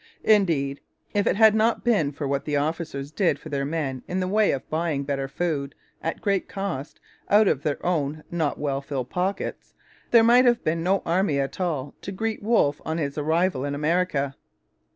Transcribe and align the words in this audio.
Indeed, 0.23 0.81
if 1.13 1.27
it 1.27 1.35
had 1.35 1.53
not 1.53 1.83
been 1.83 2.11
for 2.11 2.27
what 2.27 2.43
the 2.45 2.57
officers 2.57 3.11
did 3.11 3.37
for 3.37 3.49
their 3.49 3.65
men 3.65 4.01
in 4.07 4.19
the 4.19 4.27
way 4.27 4.49
of 4.51 4.67
buying 4.67 5.03
better 5.03 5.27
food, 5.27 5.75
at 6.01 6.21
great 6.21 6.49
cost, 6.49 6.99
out 7.29 7.47
of 7.47 7.61
their 7.61 7.77
own 7.85 8.23
not 8.31 8.57
well 8.57 8.81
filled 8.81 9.11
pockets, 9.11 9.75
there 10.09 10.23
might 10.23 10.45
have 10.45 10.63
been 10.63 10.81
no 10.81 11.03
army 11.05 11.39
at 11.39 11.59
all 11.61 11.93
to 12.01 12.11
greet 12.11 12.41
Wolfe 12.41 12.81
on 12.83 12.97
his 12.97 13.15
arrival 13.15 13.63
in 13.63 13.75
America. 13.75 14.35